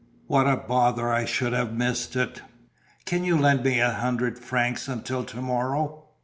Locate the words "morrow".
5.43-6.05